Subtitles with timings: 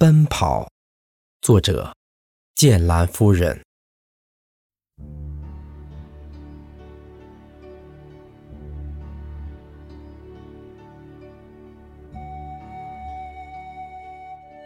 [0.00, 0.70] 奔跑，
[1.40, 1.92] 作者：
[2.54, 3.60] 剑兰夫人。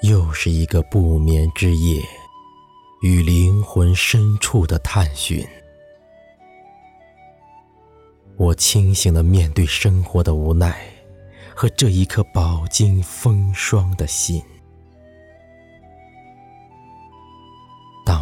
[0.02, 2.02] 又是一个不眠之夜，
[3.00, 5.42] 与灵魂深处的探寻。
[8.36, 10.92] 我清醒的面对生活的无奈，
[11.56, 14.44] 和这一颗饱经风霜的心。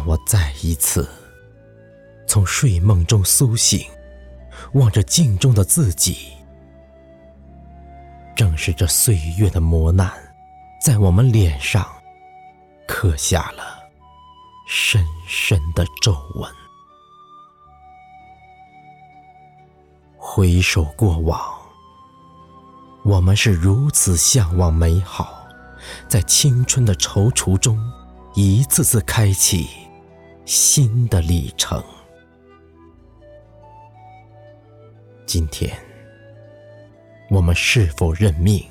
[0.05, 1.07] 我再一次
[2.27, 3.85] 从睡梦中苏醒，
[4.73, 6.33] 望着镜中的自己，
[8.35, 10.11] 正是这岁月的磨难，
[10.81, 11.85] 在我们脸上
[12.87, 13.79] 刻下了
[14.67, 16.49] 深深的皱纹。
[20.17, 21.41] 回首过往，
[23.03, 25.45] 我们是如此向往美好，
[26.07, 27.77] 在青春的踌躇中，
[28.33, 29.69] 一次次开启
[30.45, 31.83] 新的里程。
[35.25, 35.71] 今天，
[37.29, 38.63] 我们是否认命？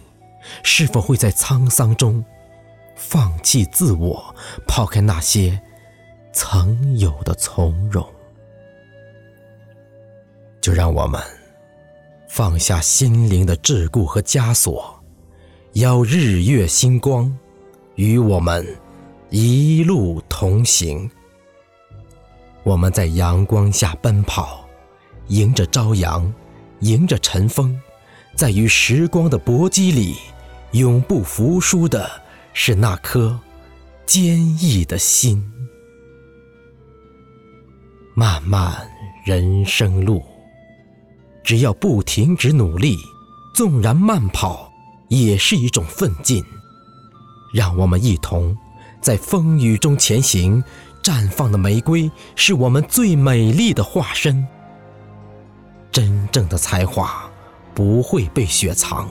[0.63, 2.25] 是否会在沧桑中
[2.97, 4.35] 放弃自我，
[4.67, 5.61] 抛开那些
[6.33, 8.07] 曾有的从容？
[10.61, 11.21] 就让我们。
[12.29, 15.03] 放下心灵的桎梏和枷锁，
[15.73, 17.37] 邀日月星光
[17.97, 18.65] 与我们
[19.31, 21.11] 一路同行。
[22.71, 24.65] 我们在阳光下奔跑，
[25.27, 26.33] 迎着朝阳，
[26.83, 27.77] 迎着晨风，
[28.37, 30.15] 在与时光的搏击里，
[30.71, 32.09] 永不服输的
[32.53, 33.37] 是那颗
[34.07, 35.45] 坚毅的心。
[38.15, 38.89] 漫漫
[39.25, 40.23] 人生路。
[41.43, 42.97] 只要不停止努力，
[43.53, 44.71] 纵然慢跑，
[45.09, 46.41] 也是一种奋进。
[47.53, 48.57] 让我们一同
[49.01, 50.63] 在风雨中前行。
[51.03, 54.47] 绽放的玫瑰是我们最美丽的化身。
[55.91, 57.29] 真正的才华
[57.75, 59.09] 不会被雪藏，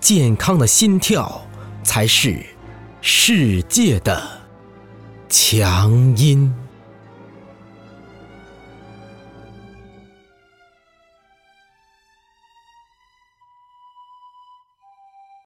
[0.00, 1.40] 健康的心跳
[1.82, 2.44] 才是
[3.00, 4.22] 世界的
[5.28, 6.52] 强音。